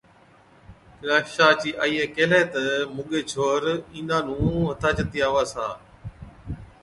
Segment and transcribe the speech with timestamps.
[0.97, 2.63] ڪيلاشا چِي آئِي ڪيهلَي تہ،
[2.95, 3.63] ’موڳَي ڇوهر،
[3.93, 5.69] اِينڏان نُون هٿا چتِي آوَس ها‘۔